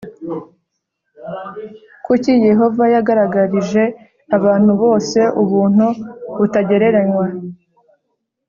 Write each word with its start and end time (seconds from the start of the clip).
Kuki 2.05 2.31
Yehova 2.49 2.83
yagaragarije 2.95 3.83
abantu 4.37 4.71
bose 4.81 5.19
ubuntu 5.41 5.87
butagereranywa 6.37 7.25